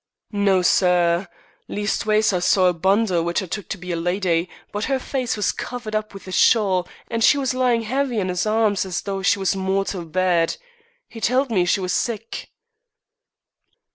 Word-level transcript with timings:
"No, 0.33 0.63
sir. 0.63 1.27
Leastways, 1.67 2.33
I 2.33 2.39
seed 2.39 2.63
a 2.63 2.73
bundle 2.73 3.23
which 3.23 3.43
I 3.43 3.45
took 3.45 3.69
to 3.69 3.77
be 3.77 3.91
a 3.91 3.95
lydy, 3.95 4.49
but 4.71 4.85
her 4.85 4.97
face 4.97 5.37
was 5.37 5.51
covered 5.51 5.93
up 5.93 6.11
with 6.15 6.27
a 6.27 6.31
shawl, 6.31 6.87
and 7.11 7.23
she 7.23 7.37
was 7.37 7.53
lyin' 7.53 7.83
'eavy 7.83 8.17
in 8.19 8.31
'is 8.31 8.47
arms 8.47 8.83
as 8.83 9.01
though 9.03 9.21
she 9.21 9.37
was 9.37 9.55
mortal 9.55 10.03
bad. 10.05 10.57
He 11.07 11.21
tell'd 11.21 11.51
me 11.51 11.65
she 11.65 11.81
was 11.81 11.93
sick." 11.93 12.49